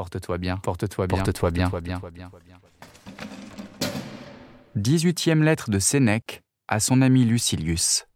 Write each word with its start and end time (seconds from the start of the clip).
Porte-toi 0.00 0.38
bien, 0.38 0.56
porte-toi 0.56 1.06
bien, 1.06 1.18
porte-toi 1.18 1.50
bien, 1.50 1.68
porte-toi 1.68 2.10
bien. 2.10 2.30
18e 4.78 5.42
lettre 5.42 5.68
de 5.68 5.78
Sénèque 5.78 6.40
à 6.68 6.80
son 6.80 7.02
ami 7.02 7.26
Lucilius. 7.26 8.06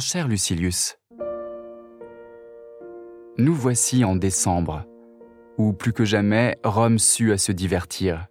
Cher 0.00 0.28
Lucilius, 0.28 0.96
nous 3.36 3.54
voici 3.54 4.04
en 4.04 4.14
décembre, 4.16 4.84
où 5.56 5.72
plus 5.72 5.92
que 5.92 6.04
jamais 6.04 6.56
Rome 6.62 6.98
sut 6.98 7.32
à 7.32 7.38
se 7.38 7.52
divertir. 7.52 8.26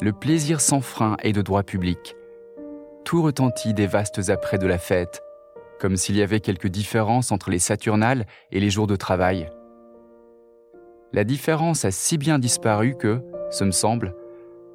Le 0.00 0.12
plaisir 0.12 0.60
sans 0.60 0.80
frein 0.80 1.16
est 1.22 1.32
de 1.32 1.42
droit 1.42 1.62
public. 1.62 2.14
Tout 3.04 3.22
retentit 3.22 3.74
des 3.74 3.86
vastes 3.86 4.30
apprêts 4.30 4.58
de 4.58 4.66
la 4.66 4.78
fête, 4.78 5.22
comme 5.80 5.96
s'il 5.96 6.16
y 6.16 6.22
avait 6.22 6.40
quelque 6.40 6.68
différence 6.68 7.32
entre 7.32 7.50
les 7.50 7.58
Saturnales 7.58 8.26
et 8.52 8.60
les 8.60 8.70
jours 8.70 8.86
de 8.86 8.96
travail. 8.96 9.50
La 11.12 11.24
différence 11.24 11.84
a 11.84 11.90
si 11.90 12.16
bien 12.16 12.38
disparu 12.38 12.94
que, 12.96 13.22
ce 13.50 13.64
me 13.64 13.72
semble, 13.72 14.14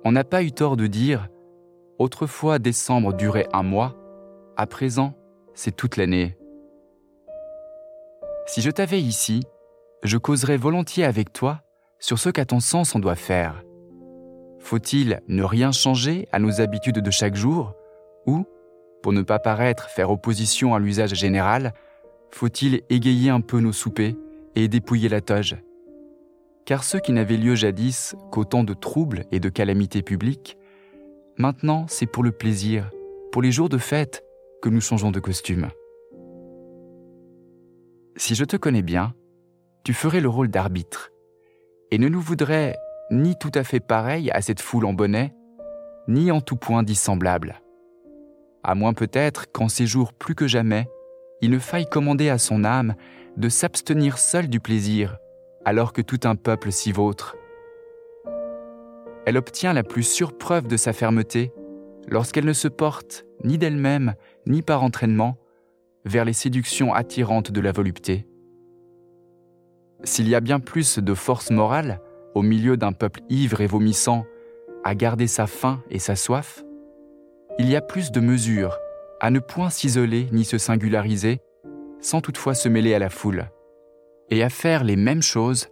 on 0.03 0.11
n'a 0.11 0.23
pas 0.23 0.43
eu 0.43 0.51
tort 0.51 0.77
de 0.77 0.87
dire 0.87 1.27
autrefois 1.99 2.59
décembre 2.59 3.13
durait 3.13 3.47
un 3.53 3.63
mois, 3.63 3.95
à 4.57 4.65
présent 4.65 5.13
c'est 5.53 5.75
toute 5.75 5.97
l'année. 5.97 6.37
Si 8.47 8.61
je 8.61 8.71
t'avais 8.71 8.99
ici, 8.99 9.43
je 10.03 10.17
causerais 10.17 10.57
volontiers 10.57 11.05
avec 11.05 11.33
toi 11.33 11.61
sur 11.99 12.17
ce 12.17 12.29
qu'à 12.29 12.45
ton 12.45 12.59
sens 12.59 12.95
on 12.95 12.99
doit 12.99 13.15
faire. 13.15 13.63
Faut-il 14.59 15.21
ne 15.27 15.43
rien 15.43 15.71
changer 15.71 16.27
à 16.31 16.39
nos 16.39 16.61
habitudes 16.61 16.99
de 16.99 17.11
chaque 17.11 17.35
jour 17.35 17.73
Ou, 18.25 18.45
pour 19.01 19.13
ne 19.13 19.21
pas 19.21 19.39
paraître 19.39 19.89
faire 19.89 20.11
opposition 20.11 20.73
à 20.73 20.79
l'usage 20.79 21.13
général, 21.13 21.73
faut-il 22.31 22.81
égayer 22.89 23.29
un 23.29 23.41
peu 23.41 23.59
nos 23.59 23.71
soupers 23.71 24.15
et 24.55 24.67
dépouiller 24.67 25.09
la 25.09 25.21
toge? 25.21 25.57
Car 26.65 26.83
ceux 26.83 26.99
qui 26.99 27.13
n'avaient 27.13 27.37
lieu 27.37 27.55
jadis 27.55 28.15
qu'au 28.31 28.45
temps 28.45 28.63
de 28.63 28.73
troubles 28.73 29.25
et 29.31 29.39
de 29.39 29.49
calamités 29.49 30.01
publiques, 30.01 30.57
maintenant 31.37 31.85
c'est 31.87 32.05
pour 32.05 32.23
le 32.23 32.31
plaisir, 32.31 32.89
pour 33.31 33.41
les 33.41 33.51
jours 33.51 33.69
de 33.69 33.77
fête, 33.77 34.23
que 34.61 34.69
nous 34.69 34.81
changeons 34.81 35.11
de 35.11 35.19
costume. 35.19 35.69
Si 38.15 38.35
je 38.35 38.43
te 38.43 38.57
connais 38.57 38.81
bien, 38.81 39.13
tu 39.83 39.93
ferais 39.93 40.19
le 40.19 40.29
rôle 40.29 40.49
d'arbitre, 40.49 41.11
et 41.91 41.97
ne 41.97 42.09
nous 42.09 42.21
voudrais 42.21 42.75
ni 43.11 43.35
tout 43.39 43.51
à 43.55 43.63
fait 43.63 43.79
pareil 43.79 44.29
à 44.31 44.41
cette 44.41 44.61
foule 44.61 44.85
en 44.85 44.93
bonnet, 44.93 45.33
ni 46.07 46.31
en 46.31 46.41
tout 46.41 46.57
point 46.57 46.83
dissemblable. 46.83 47.61
À 48.63 48.75
moins 48.75 48.93
peut-être 48.93 49.51
qu'en 49.51 49.69
ces 49.69 49.87
jours 49.87 50.13
plus 50.13 50.35
que 50.35 50.47
jamais, 50.47 50.87
il 51.41 51.51
ne 51.51 51.59
faille 51.59 51.89
commander 51.89 52.29
à 52.29 52.37
son 52.37 52.65
âme 52.65 52.95
de 53.37 53.47
s'abstenir 53.47 54.17
seule 54.17 54.49
du 54.49 54.59
plaisir, 54.59 55.17
alors 55.63 55.93
que 55.93 56.01
tout 56.01 56.19
un 56.25 56.35
peuple 56.35 56.71
s'y 56.71 56.91
vautre. 56.91 57.37
Elle 59.25 59.37
obtient 59.37 59.73
la 59.73 59.83
plus 59.83 60.03
sûre 60.03 60.37
preuve 60.37 60.67
de 60.67 60.75
sa 60.75 60.91
fermeté 60.91 61.53
lorsqu'elle 62.07 62.45
ne 62.45 62.53
se 62.53 62.67
porte 62.67 63.25
ni 63.43 63.57
d'elle-même, 63.57 64.15
ni 64.45 64.61
par 64.61 64.83
entraînement, 64.83 65.37
vers 66.05 66.25
les 66.25 66.33
séductions 66.33 66.93
attirantes 66.93 67.51
de 67.51 67.61
la 67.61 67.71
volupté. 67.71 68.25
S'il 70.03 70.29
y 70.29 70.35
a 70.35 70.39
bien 70.39 70.59
plus 70.59 70.99
de 70.99 71.13
force 71.13 71.51
morale, 71.51 72.01
au 72.35 72.41
milieu 72.41 72.77
d'un 72.77 72.93
peuple 72.93 73.21
ivre 73.29 73.61
et 73.61 73.67
vomissant, 73.67 74.25
à 74.83 74.95
garder 74.95 75.27
sa 75.27 75.45
faim 75.45 75.83
et 75.89 75.99
sa 75.99 76.15
soif, 76.15 76.63
il 77.57 77.69
y 77.69 77.75
a 77.75 77.81
plus 77.81 78.11
de 78.11 78.21
mesure 78.21 78.77
à 79.19 79.31
ne 79.31 79.39
point 79.39 79.69
s'isoler 79.69 80.27
ni 80.31 80.45
se 80.45 80.57
singulariser, 80.57 81.39
sans 81.99 82.21
toutefois 82.21 82.53
se 82.53 82.69
mêler 82.69 82.93
à 82.93 82.99
la 82.99 83.09
foule, 83.09 83.49
et 84.29 84.43
à 84.43 84.49
faire 84.49 84.85
les 84.85 84.95
mêmes 84.95 85.21
choses, 85.21 85.67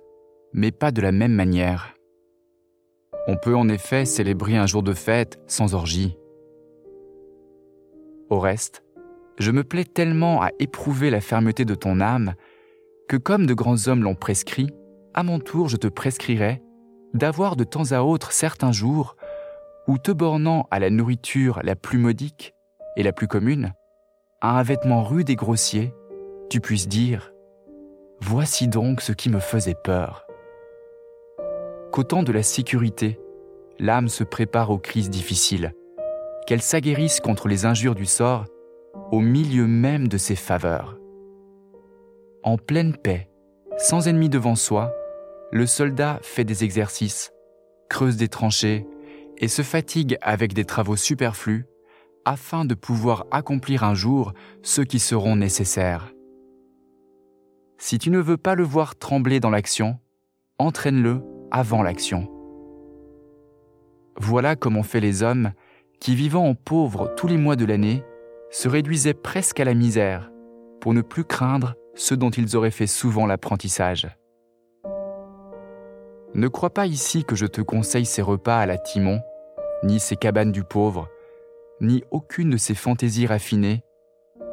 mais 0.52 0.72
pas 0.72 0.92
de 0.92 1.02
la 1.02 1.14
même 1.14 1.32
manière. 1.32 1.94
On 3.28 3.38
peut 3.38 3.56
en 3.56 3.70
effet 3.70 4.06
célébrer 4.06 4.58
un 4.58 4.66
jour 4.66 4.84
de 4.84 4.94
fête 4.94 5.40
sans 5.48 5.74
orgie, 5.74 6.18
au 8.30 8.40
reste, 8.40 8.84
je 9.40 9.52
me 9.52 9.64
plais 9.64 9.86
tellement 9.86 10.42
à 10.42 10.50
éprouver 10.60 11.10
la 11.10 11.22
fermeté 11.22 11.66
de 11.66 11.76
ton 11.76 12.00
âme 12.00 12.34
que 13.08 13.18
comme 13.18 13.46
de 13.46 13.54
grands 13.54 13.88
hommes 13.88 14.04
l'ont 14.04 14.16
prescrit, 14.16 14.70
à 15.14 15.24
mon 15.24 15.40
tour 15.40 15.70
je 15.70 15.78
te 15.78 15.88
prescrirai 15.88 16.62
d'avoir 17.14 17.56
de 17.56 17.64
temps 17.64 17.92
à 17.92 18.02
autre 18.02 18.32
certains 18.32 18.72
jours 18.72 19.16
où, 19.88 19.98
te 19.98 20.12
bornant 20.12 20.68
à 20.70 20.80
la 20.80 20.90
nourriture 20.90 21.62
la 21.64 21.76
plus 21.76 21.98
modique 21.98 22.54
et 22.98 23.04
la 23.04 23.14
plus 23.14 23.28
commune, 23.28 23.74
à 24.42 24.60
un 24.60 24.64
vêtement 24.64 25.04
rude 25.04 25.30
et 25.30 25.36
grossier, 25.36 25.94
tu 26.50 26.60
puisses 26.60 26.88
dire⁇ 26.88 27.32
Voici 28.20 28.68
donc 28.68 29.02
ce 29.02 29.14
qui 29.14 29.30
me 29.30 29.40
faisait 29.40 29.78
peur⁇ 29.82 30.26
Qu'au 31.92 32.04
temps 32.04 32.24
de 32.24 32.34
la 32.34 32.44
sécurité, 32.44 33.20
l'âme 33.80 34.10
se 34.10 34.24
prépare 34.24 34.72
aux 34.72 34.78
crises 34.78 35.10
difficiles, 35.10 35.74
qu'elle 36.48 36.62
s'aguerrisse 36.62 37.20
contre 37.20 37.50
les 37.50 37.66
injures 37.66 37.94
du 37.94 38.06
sort 38.06 38.46
au 39.12 39.20
milieu 39.20 39.68
même 39.68 40.08
de 40.08 40.18
ses 40.18 40.36
faveurs. 40.36 40.98
En 42.42 42.58
pleine 42.58 42.96
paix, 42.96 43.30
sans 43.78 44.08
ennemi 44.08 44.30
devant 44.30 44.56
soi, 44.56 44.94
le 45.52 45.66
soldat 45.66 46.20
fait 46.24 46.46
des 46.46 46.64
exercices, 46.64 47.32
creuse 47.90 48.16
des 48.16 48.30
tranchées 48.30 48.88
et 49.38 49.50
se 49.50 49.62
fatigue 49.62 50.18
avec 50.22 50.54
des 50.54 50.66
travaux 50.66 50.96
superflus 50.96 51.66
afin 52.26 52.66
de 52.66 52.74
pouvoir 52.74 53.26
accomplir 53.30 53.84
un 53.84 53.94
jour 53.94 54.34
ceux 54.64 54.86
qui 54.86 55.00
seront 55.00 55.36
nécessaires. 55.36 56.14
Si 57.78 58.00
tu 58.00 58.10
ne 58.10 58.20
veux 58.20 58.38
pas 58.38 58.56
le 58.56 58.64
voir 58.64 58.96
trembler 58.96 59.40
dans 59.40 59.50
l'action, 59.50 60.00
entraîne-le 60.60 61.22
avant 61.52 61.84
l'action. 61.84 62.32
Voilà 64.18 64.56
comment 64.56 64.84
fait 64.84 65.00
les 65.00 65.24
hommes 65.24 65.52
qui, 66.00 66.16
vivant 66.16 66.48
en 66.48 66.56
pauvres 66.56 67.14
tous 67.16 67.28
les 67.28 67.38
mois 67.38 67.56
de 67.56 67.66
l'année, 67.66 68.04
se 68.50 68.68
réduisaient 68.68 69.14
presque 69.14 69.60
à 69.60 69.66
la 69.66 69.74
misère 69.74 70.32
pour 70.80 70.94
ne 70.94 71.02
plus 71.02 71.26
craindre 71.26 71.76
ce 71.96 72.16
dont 72.16 72.30
ils 72.30 72.56
auraient 72.56 72.72
fait 72.72 72.88
souvent 72.88 73.26
l'apprentissage. 73.26 74.08
Ne 76.34 76.48
crois 76.48 76.70
pas 76.70 76.86
ici 76.86 77.24
que 77.24 77.36
je 77.36 77.46
te 77.46 77.62
conseille 77.62 78.06
ces 78.06 78.22
repas 78.22 78.60
à 78.60 78.66
la 78.66 78.78
Timon, 78.78 79.20
ni 79.84 80.00
ces 80.00 80.16
cabanes 80.16 80.52
du 80.52 80.64
pauvre, 80.64 81.10
ni 81.82 82.04
aucune 82.12 82.52
de 82.52 82.58
ces 82.58 82.76
fantaisies 82.76 83.28
raffinées 83.28 83.82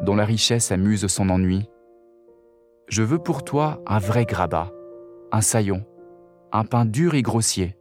dont 0.01 0.17
la 0.17 0.25
richesse 0.25 0.73
amuse 0.73 1.07
son 1.07 1.31
ennui. 1.31 1.69
Je 2.89 3.03
veux 3.03 3.19
pour 3.19 3.45
toi 3.45 3.83
un 3.87 3.99
vrai 3.99 4.25
grabat, 4.25 4.73
un 5.33 5.41
saillon, 5.41 5.85
un 6.53 6.65
pain 6.65 6.85
dur 6.85 7.15
et 7.15 7.23
grossier. 7.23 7.77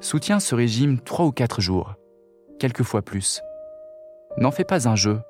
Soutiens 0.00 0.38
ce 0.38 0.54
régime 0.54 1.00
trois 1.00 1.26
ou 1.26 1.32
quatre 1.32 1.60
jours, 1.60 1.94
quelquefois 2.60 3.02
plus. 3.02 3.42
N'en 4.36 4.52
fais 4.52 4.64
pas 4.64 4.88
un 4.88 4.94
jeu, 4.94 5.20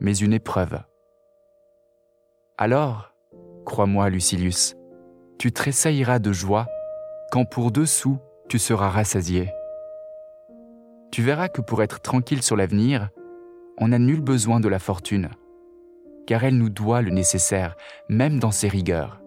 mais 0.00 0.16
une 0.16 0.32
épreuve. 0.32 0.80
Alors, 2.56 3.12
crois-moi, 3.66 4.08
Lucilius, 4.08 4.76
tu 5.38 5.52
tressailleras 5.52 6.20
de 6.20 6.32
joie 6.32 6.66
quand 7.30 7.44
pour 7.44 7.70
deux 7.70 7.84
sous 7.84 8.18
tu 8.48 8.58
seras 8.58 8.88
rassasié. 8.88 9.52
Tu 11.12 11.22
verras 11.22 11.48
que 11.48 11.60
pour 11.60 11.82
être 11.82 12.00
tranquille 12.00 12.42
sur 12.42 12.56
l'avenir, 12.56 13.10
on 13.76 13.88
n'a 13.88 13.98
nul 13.98 14.22
besoin 14.22 14.58
de 14.58 14.68
la 14.68 14.78
fortune, 14.78 15.28
car 16.26 16.44
elle 16.44 16.56
nous 16.56 16.70
doit 16.70 17.02
le 17.02 17.10
nécessaire, 17.10 17.76
même 18.08 18.38
dans 18.38 18.52
ses 18.52 18.68
rigueurs. 18.68 19.20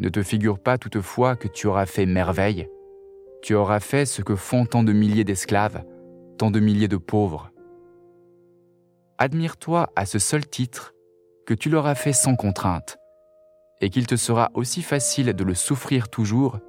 Ne 0.00 0.08
te 0.08 0.24
figure 0.24 0.58
pas 0.58 0.76
toutefois 0.76 1.36
que 1.36 1.46
tu 1.46 1.68
auras 1.68 1.86
fait 1.86 2.06
merveille, 2.06 2.68
tu 3.42 3.54
auras 3.54 3.80
fait 3.80 4.06
ce 4.06 4.22
que 4.22 4.36
font 4.36 4.64
tant 4.64 4.84
de 4.84 4.92
milliers 4.92 5.24
d'esclaves, 5.24 5.84
tant 6.38 6.50
de 6.50 6.60
milliers 6.60 6.88
de 6.88 6.96
pauvres. 6.96 7.50
Admire-toi 9.18 9.90
à 9.96 10.06
ce 10.06 10.18
seul 10.18 10.46
titre 10.46 10.94
que 11.44 11.52
tu 11.52 11.68
l'auras 11.68 11.96
fait 11.96 12.12
sans 12.12 12.36
contrainte, 12.36 12.98
et 13.80 13.90
qu'il 13.90 14.06
te 14.06 14.16
sera 14.16 14.50
aussi 14.54 14.80
facile 14.80 15.32
de 15.34 15.44
le 15.44 15.54
souffrir 15.54 16.08
toujours 16.08 16.60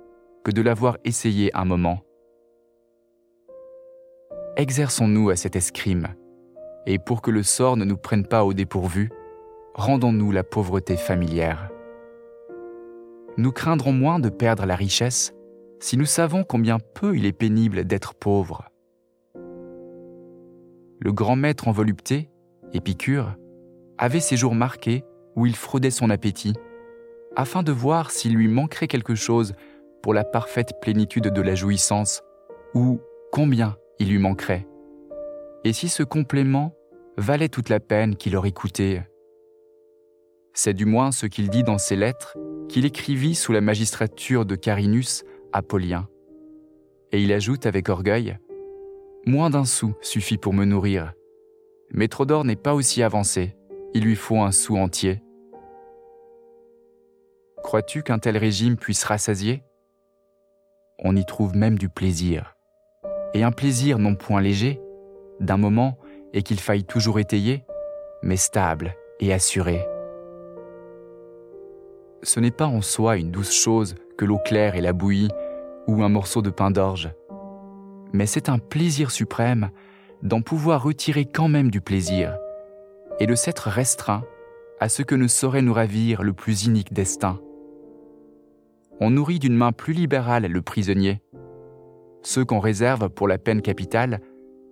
que 0.43 0.51
de 0.51 0.61
l'avoir 0.61 0.97
essayé 1.05 1.55
un 1.55 1.63
moment. 1.63 2.01
Exerçons-nous 4.57 5.29
à 5.29 5.35
cet 5.35 5.55
escrime, 5.55 6.07
et 6.87 6.97
pour 6.97 7.21
que 7.21 7.31
le 7.31 7.43
sort 7.43 7.77
ne 7.77 7.85
nous 7.85 7.97
prenne 7.97 8.25
pas 8.25 8.43
au 8.43 8.53
dépourvu, 8.53 9.11
rendons-nous 9.75 10.31
la 10.31 10.43
pauvreté 10.43 10.97
familière. 10.97 11.69
Nous 13.37 13.51
craindrons 13.51 13.93
moins 13.93 14.19
de 14.19 14.29
perdre 14.29 14.65
la 14.65 14.75
richesse 14.75 15.33
si 15.83 15.97
nous 15.97 16.05
savons 16.05 16.45
combien 16.45 16.79
peu 16.79 17.17
il 17.17 17.25
est 17.25 17.33
pénible 17.33 17.83
d'être 17.83 18.13
pauvre. 18.13 18.69
Le 19.35 21.11
grand 21.11 21.35
maître 21.35 21.67
en 21.67 21.73
volupté, 21.73 22.29
Épicure, 22.71 23.35
avait 23.97 24.21
ses 24.21 24.37
jours 24.37 24.55
marqués 24.55 25.03
où 25.35 25.45
il 25.45 25.57
fraudait 25.57 25.91
son 25.91 26.09
appétit, 26.09 26.53
afin 27.35 27.63
de 27.63 27.73
voir 27.73 28.11
s'il 28.11 28.33
lui 28.33 28.47
manquerait 28.47 28.87
quelque 28.87 29.13
chose 29.13 29.55
pour 30.01 30.13
la 30.13 30.23
parfaite 30.23 30.71
plénitude 30.81 31.27
de 31.27 31.41
la 31.41 31.53
jouissance, 31.53 32.21
ou 32.73 33.01
combien 33.33 33.75
il 33.99 34.09
lui 34.09 34.19
manquerait, 34.19 34.65
et 35.65 35.73
si 35.73 35.89
ce 35.89 36.03
complément 36.03 36.73
valait 37.17 37.49
toute 37.49 37.67
la 37.67 37.81
peine 37.81 38.15
qu'il 38.15 38.37
aurait 38.37 38.53
coûté. 38.53 39.01
C'est 40.53 40.73
du 40.73 40.85
moins 40.85 41.11
ce 41.11 41.25
qu'il 41.25 41.49
dit 41.49 41.63
dans 41.63 41.77
ses 41.77 41.97
lettres 41.97 42.37
qu'il 42.69 42.85
écrivit 42.85 43.35
sous 43.35 43.51
la 43.51 43.59
magistrature 43.59 44.45
de 44.45 44.55
Carinus 44.55 45.25
Apollien. 45.53 46.07
Et 47.11 47.21
il 47.21 47.31
ajoute 47.31 47.67
avec 47.67 47.87
orgueil 47.87 48.37
Moins 49.25 49.51
d'un 49.51 49.65
sou 49.65 49.93
suffit 50.01 50.37
pour 50.37 50.51
me 50.51 50.65
nourrir. 50.65 51.13
Métrodore 51.91 52.43
n'est 52.43 52.55
pas 52.55 52.73
aussi 52.73 53.03
avancé, 53.03 53.55
il 53.93 54.03
lui 54.03 54.15
faut 54.15 54.41
un 54.41 54.51
sou 54.51 54.77
entier. 54.77 55.21
Crois-tu 57.63 58.01
qu'un 58.01 58.19
tel 58.19 58.35
régime 58.35 58.75
puisse 58.75 59.03
rassasier? 59.03 59.63
On 60.99 61.15
y 61.15 61.23
trouve 61.23 61.55
même 61.55 61.77
du 61.77 61.87
plaisir. 61.87 62.55
Et 63.35 63.43
un 63.43 63.51
plaisir 63.51 63.99
non 63.99 64.15
point 64.15 64.41
léger, 64.41 64.81
d'un 65.39 65.57
moment 65.57 65.97
et 66.33 66.41
qu'il 66.41 66.59
faille 66.59 66.83
toujours 66.83 67.19
étayer, 67.19 67.63
mais 68.23 68.37
stable 68.37 68.95
et 69.19 69.31
assuré. 69.31 69.85
Ce 72.23 72.39
n'est 72.39 72.51
pas 72.51 72.67
en 72.67 72.81
soi 72.81 73.17
une 73.17 73.31
douce 73.31 73.53
chose 73.53 73.95
que 74.17 74.25
l'eau 74.25 74.39
claire 74.39 74.75
et 74.75 74.81
la 74.81 74.93
bouillie 74.93 75.29
ou 75.87 76.03
un 76.03 76.09
morceau 76.09 76.41
de 76.41 76.49
pain 76.49 76.71
d'orge, 76.71 77.11
mais 78.13 78.25
c'est 78.25 78.49
un 78.49 78.59
plaisir 78.59 79.11
suprême 79.11 79.71
d'en 80.21 80.41
pouvoir 80.41 80.83
retirer 80.83 81.25
quand 81.25 81.49
même 81.49 81.69
du 81.69 81.81
plaisir 81.81 82.37
et 83.19 83.27
de 83.27 83.35
s'être 83.35 83.69
restreint 83.69 84.23
à 84.79 84.89
ce 84.89 85.01
que 85.01 85.15
ne 85.15 85.27
saurait 85.27 85.61
nous 85.61 85.73
ravir 85.73 86.23
le 86.23 86.33
plus 86.33 86.65
inique 86.65 86.93
destin. 86.93 87.39
On 88.99 89.09
nourrit 89.09 89.39
d'une 89.39 89.55
main 89.55 89.71
plus 89.71 89.93
libérale 89.93 90.45
le 90.45 90.61
prisonnier. 90.61 91.21
Ceux 92.21 92.45
qu'on 92.45 92.59
réserve 92.59 93.09
pour 93.09 93.27
la 93.27 93.37
peine 93.37 93.61
capitale 93.61 94.21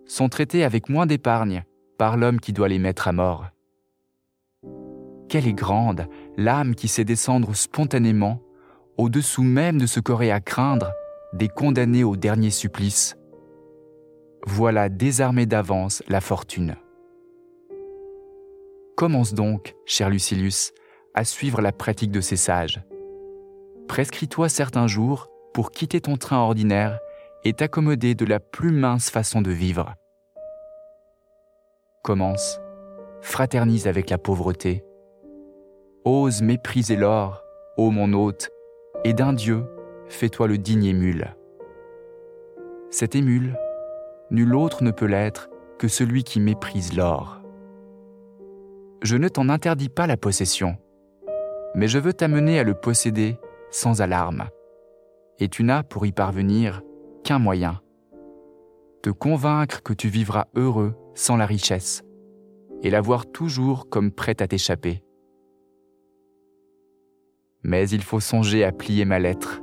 sont 0.06 0.30
traités 0.30 0.63
avec 0.63 0.90
moins 0.90 1.06
d'épargne 1.06 1.63
par 1.98 2.18
l'homme 2.18 2.40
qui 2.40 2.54
doit 2.54 2.69
les 2.69 2.80
mettre 2.80 3.08
à 3.08 3.12
mort. 3.12 3.48
Quelle 5.28 5.48
est 5.48 5.54
grande 5.54 6.08
l'âme 6.38 6.75
qui 6.75 6.88
sait 6.88 7.06
descendre 7.06 7.56
spontanément 7.56 8.42
au-dessous 8.98 9.44
même 9.44 9.78
de 9.78 9.86
ce 9.86 10.00
qu'aurait 10.00 10.31
à 10.31 10.40
craindre 10.40 10.92
des 11.33 11.48
condamnés 11.48 12.04
au 12.04 12.16
dernier 12.16 12.50
supplice. 12.50 13.16
Voilà 14.45 14.89
désarmée 14.89 15.45
d'avance 15.45 16.04
la 16.07 16.22
fortune. 16.22 16.75
Commence 18.95 19.33
donc, 19.33 19.75
cher 19.86 20.10
Lucilius, 20.10 20.74
à 21.13 21.24
suivre 21.24 21.62
la 21.62 21.72
pratique 21.72 22.12
de 22.12 22.22
ces 22.22 22.36
sages. 22.36 22.81
Prescris-toi 23.88 24.50
certains 24.50 24.88
jours 24.88 25.28
pour 25.54 25.72
quitter 25.72 26.01
ton 26.01 26.18
train 26.18 26.38
ordinaire 26.38 27.00
et 27.44 27.54
t'accommoder 27.54 28.16
de 28.16 28.25
la 28.25 28.39
plus 28.39 28.72
mince 28.72 29.10
façon 29.10 29.42
de 29.42 29.51
vivre. 29.51 29.95
Commence, 32.04 32.60
fraternise 33.22 33.88
avec 33.88 34.10
la 34.10 34.18
pauvreté. 34.18 34.84
Ose 36.06 36.42
mépriser 36.42 36.95
l'or, 36.95 37.44
ô 37.77 37.92
mon 37.92 38.13
hôte, 38.13 38.50
et 39.04 39.13
d'un 39.13 39.34
Dieu, 39.34 39.66
fais-toi 40.12 40.48
le 40.48 40.58
digne 40.58 40.86
émule. 40.86 41.36
Cet 42.90 43.16
émule, 43.16 43.58
nul 44.30 44.54
autre 44.56 44.84
ne 44.84 44.92
peut 44.92 45.06
l'être 45.06 45.50
que 45.80 45.88
celui 45.88 46.24
qui 46.24 46.40
méprise 46.40 46.96
l'or. 46.96 47.42
Je 49.02 49.16
ne 49.16 49.30
t'en 49.30 49.50
interdis 49.50 49.90
pas 49.90 50.08
la 50.08 50.18
possession, 50.18 50.78
mais 51.74 51.88
je 51.88 51.98
veux 51.98 52.13
t'amener 52.13 52.60
à 52.60 52.63
le 52.63 52.74
posséder 52.74 53.38
sans 53.72 54.02
alarme. 54.02 54.50
Et 55.40 55.48
tu 55.48 55.63
n'as 55.63 55.81
pour 55.81 56.06
y 56.06 56.12
parvenir 56.12 56.84
qu'un 57.24 57.40
moyen. 57.40 57.81
Te 59.02 59.10
convaincre 59.10 59.81
que 59.81 59.94
tu 59.94 60.10
vivras 60.10 60.46
heureux 60.56 60.94
sans 61.16 61.38
la 61.38 61.46
richesse, 61.46 62.04
et 62.84 62.92
la 62.92 63.02
voir 63.02 63.25
toujours 63.25 63.90
comme 63.90 64.12
prête 64.12 64.42
à 64.42 64.48
t'échapper. 64.48 65.02
Mais 67.63 67.90
il 67.90 68.04
faut 68.04 68.19
songer 68.19 68.63
à 68.63 68.72
plier 68.72 69.06
ma 69.06 69.18
lettre. 69.18 69.62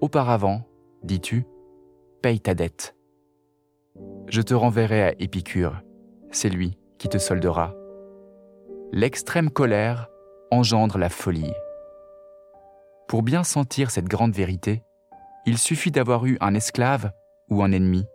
Auparavant, 0.00 0.62
dis-tu, 1.02 1.44
paye 2.22 2.40
ta 2.40 2.54
dette. 2.54 2.96
Je 4.28 4.40
te 4.40 4.54
renverrai 4.54 5.02
à 5.02 5.14
Épicure, 5.20 5.82
c'est 6.30 6.48
lui 6.48 6.78
qui 6.98 7.08
te 7.10 7.18
soldera. 7.18 7.74
L'extrême 8.92 9.50
colère 9.50 10.08
engendre 10.50 10.96
la 10.96 11.10
folie. 11.10 11.52
Pour 13.08 13.22
bien 13.22 13.44
sentir 13.44 13.90
cette 13.90 14.08
grande 14.08 14.32
vérité, 14.32 14.82
il 15.44 15.58
suffit 15.58 15.90
d'avoir 15.90 16.24
eu 16.24 16.38
un 16.40 16.54
esclave 16.54 17.12
ou 17.50 17.62
un 17.62 17.70
ennemi. 17.70 18.06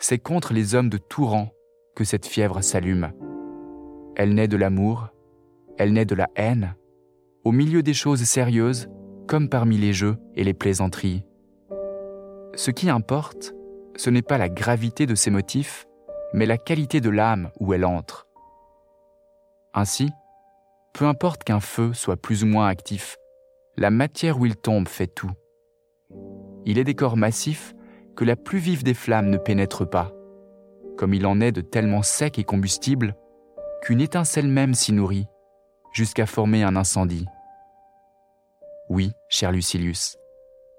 C'est 0.00 0.18
contre 0.18 0.52
les 0.52 0.74
hommes 0.74 0.90
de 0.90 0.98
tout 0.98 1.26
rang 1.26 1.50
que 1.94 2.02
cette 2.02 2.26
fièvre 2.26 2.62
s'allume. 2.62 3.12
Elle 4.16 4.34
naît 4.34 4.48
de 4.48 4.56
l'amour, 4.56 5.08
elle 5.78 5.92
naît 5.92 6.04
de 6.04 6.16
la 6.16 6.28
haine, 6.34 6.74
au 7.44 7.52
milieu 7.52 7.84
des 7.84 7.94
choses 7.94 8.24
sérieuses, 8.24 8.88
comme 9.26 9.48
parmi 9.48 9.76
les 9.76 9.92
jeux 9.92 10.16
et 10.34 10.44
les 10.44 10.54
plaisanteries. 10.54 11.24
Ce 12.54 12.70
qui 12.70 12.88
importe, 12.88 13.54
ce 13.96 14.10
n'est 14.10 14.22
pas 14.22 14.38
la 14.38 14.48
gravité 14.48 15.06
de 15.06 15.14
ses 15.14 15.30
motifs, 15.30 15.86
mais 16.32 16.46
la 16.46 16.58
qualité 16.58 17.00
de 17.00 17.10
l'âme 17.10 17.50
où 17.60 17.74
elle 17.74 17.84
entre. 17.84 18.26
Ainsi, 19.74 20.10
peu 20.92 21.04
importe 21.04 21.44
qu'un 21.44 21.60
feu 21.60 21.92
soit 21.92 22.16
plus 22.16 22.44
ou 22.44 22.46
moins 22.46 22.68
actif, 22.68 23.16
la 23.76 23.90
matière 23.90 24.38
où 24.38 24.46
il 24.46 24.56
tombe 24.56 24.88
fait 24.88 25.06
tout. 25.06 25.30
Il 26.64 26.78
est 26.78 26.84
des 26.84 26.94
corps 26.94 27.16
massifs 27.16 27.74
que 28.16 28.24
la 28.24 28.36
plus 28.36 28.58
vive 28.58 28.82
des 28.82 28.94
flammes 28.94 29.28
ne 29.28 29.36
pénètre 29.36 29.88
pas, 29.88 30.12
comme 30.96 31.12
il 31.12 31.26
en 31.26 31.40
est 31.40 31.52
de 31.52 31.60
tellement 31.60 32.02
secs 32.02 32.38
et 32.38 32.44
combustibles 32.44 33.14
qu'une 33.82 34.00
étincelle 34.00 34.48
même 34.48 34.74
s'y 34.74 34.92
nourrit, 34.92 35.26
jusqu'à 35.92 36.26
former 36.26 36.62
un 36.62 36.76
incendie. 36.76 37.26
Oui, 38.88 39.10
cher 39.28 39.50
Lucilius, 39.50 40.16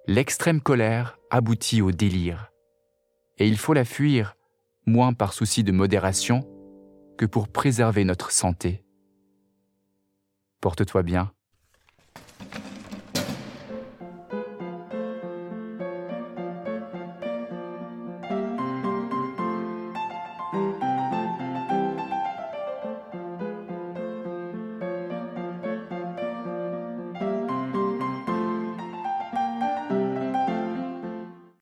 l'extrême 0.07 0.62
colère 0.62 1.19
aboutit 1.30 1.81
au 1.81 1.92
délire. 1.92 2.51
Et 3.38 3.48
il 3.48 3.57
faut 3.57 3.74
la 3.74 3.83
fuir, 3.83 4.38
moins 4.86 5.13
par 5.13 5.33
souci 5.33 5.63
de 5.63 5.74
modération 5.74 6.48
que 7.18 7.25
pour 7.25 7.50
préserver 7.50 8.06
notre 8.06 8.31
santé. 8.31 8.86
Porte-toi 10.61 11.04
bien 11.04 11.33